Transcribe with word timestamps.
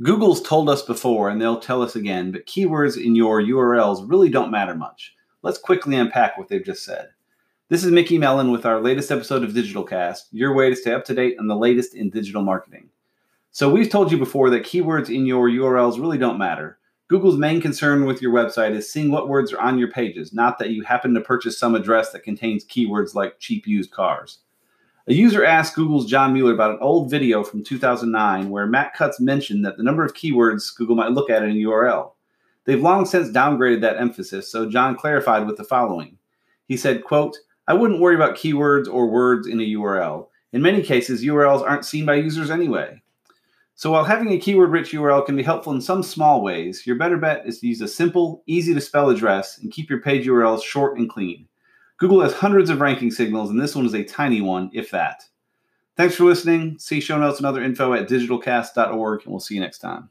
Google's 0.00 0.40
told 0.40 0.70
us 0.70 0.82
before, 0.82 1.28
and 1.28 1.42
they'll 1.42 1.58
tell 1.58 1.82
us 1.82 1.96
again, 1.96 2.30
but 2.30 2.46
keywords 2.46 2.96
in 2.96 3.16
your 3.16 3.42
URLs 3.42 4.08
really 4.08 4.28
don't 4.28 4.52
matter 4.52 4.76
much. 4.76 5.16
Let's 5.42 5.58
quickly 5.58 5.96
unpack 5.96 6.38
what 6.38 6.46
they've 6.46 6.64
just 6.64 6.84
said. 6.84 7.08
This 7.68 7.82
is 7.82 7.90
Mickey 7.90 8.16
Mellen 8.16 8.52
with 8.52 8.64
our 8.64 8.80
latest 8.80 9.10
episode 9.10 9.42
of 9.42 9.50
Digitalcast, 9.50 10.28
your 10.30 10.54
way 10.54 10.70
to 10.70 10.76
stay 10.76 10.92
up 10.92 11.04
to 11.06 11.14
date 11.14 11.36
on 11.40 11.48
the 11.48 11.56
latest 11.56 11.96
in 11.96 12.10
digital 12.10 12.42
marketing. 12.42 12.90
So, 13.50 13.68
we've 13.68 13.90
told 13.90 14.12
you 14.12 14.18
before 14.18 14.50
that 14.50 14.62
keywords 14.62 15.12
in 15.12 15.26
your 15.26 15.50
URLs 15.50 16.00
really 16.00 16.16
don't 16.16 16.38
matter. 16.38 16.78
Google's 17.08 17.36
main 17.36 17.60
concern 17.60 18.04
with 18.04 18.22
your 18.22 18.32
website 18.32 18.76
is 18.76 18.88
seeing 18.88 19.10
what 19.10 19.28
words 19.28 19.52
are 19.52 19.60
on 19.60 19.80
your 19.80 19.90
pages, 19.90 20.32
not 20.32 20.60
that 20.60 20.70
you 20.70 20.84
happen 20.84 21.12
to 21.14 21.20
purchase 21.20 21.58
some 21.58 21.74
address 21.74 22.12
that 22.12 22.22
contains 22.22 22.64
keywords 22.64 23.16
like 23.16 23.40
cheap 23.40 23.66
used 23.66 23.90
cars. 23.90 24.38
A 25.08 25.14
user 25.14 25.42
asked 25.42 25.74
Google's 25.74 26.04
John 26.04 26.34
Mueller 26.34 26.52
about 26.52 26.72
an 26.72 26.78
old 26.82 27.10
video 27.10 27.42
from 27.42 27.64
2009 27.64 28.50
where 28.50 28.66
Matt 28.66 28.92
Cutts 28.92 29.18
mentioned 29.18 29.64
that 29.64 29.78
the 29.78 29.82
number 29.82 30.04
of 30.04 30.12
keywords 30.12 30.76
Google 30.76 30.96
might 30.96 31.12
look 31.12 31.30
at 31.30 31.42
in 31.42 31.52
a 31.52 31.54
URL. 31.54 32.12
They've 32.66 32.82
long 32.82 33.06
since 33.06 33.30
downgraded 33.30 33.80
that 33.80 33.96
emphasis, 33.96 34.52
so 34.52 34.68
John 34.68 34.96
clarified 34.96 35.46
with 35.46 35.56
the 35.56 35.64
following. 35.64 36.18
He 36.66 36.76
said, 36.76 37.04
quote, 37.04 37.38
I 37.66 37.72
wouldn't 37.72 38.02
worry 38.02 38.16
about 38.16 38.36
keywords 38.36 38.86
or 38.86 39.10
words 39.10 39.46
in 39.46 39.60
a 39.60 39.64
URL. 39.64 40.26
In 40.52 40.60
many 40.60 40.82
cases, 40.82 41.24
URLs 41.24 41.62
aren't 41.62 41.86
seen 41.86 42.04
by 42.04 42.16
users 42.16 42.50
anyway. 42.50 43.00
So 43.76 43.92
while 43.92 44.04
having 44.04 44.30
a 44.32 44.38
keyword 44.38 44.72
rich 44.72 44.92
URL 44.92 45.24
can 45.24 45.36
be 45.36 45.42
helpful 45.42 45.72
in 45.72 45.80
some 45.80 46.02
small 46.02 46.42
ways, 46.42 46.86
your 46.86 46.96
better 46.96 47.16
bet 47.16 47.46
is 47.46 47.60
to 47.60 47.66
use 47.66 47.80
a 47.80 47.88
simple, 47.88 48.42
easy 48.46 48.74
to 48.74 48.80
spell 48.82 49.08
address 49.08 49.56
and 49.56 49.72
keep 49.72 49.88
your 49.88 50.02
page 50.02 50.26
URLs 50.26 50.62
short 50.62 50.98
and 50.98 51.08
clean. 51.08 51.48
Google 51.98 52.20
has 52.20 52.32
hundreds 52.32 52.70
of 52.70 52.80
ranking 52.80 53.10
signals, 53.10 53.50
and 53.50 53.60
this 53.60 53.74
one 53.74 53.84
is 53.84 53.94
a 53.94 54.04
tiny 54.04 54.40
one, 54.40 54.70
if 54.72 54.90
that. 54.92 55.24
Thanks 55.96 56.14
for 56.14 56.24
listening. 56.24 56.78
See 56.78 57.00
show 57.00 57.18
notes 57.18 57.38
and 57.38 57.46
other 57.46 57.62
info 57.62 57.92
at 57.92 58.08
digitalcast.org, 58.08 59.22
and 59.22 59.30
we'll 59.32 59.40
see 59.40 59.56
you 59.56 59.60
next 59.60 59.80
time. 59.80 60.10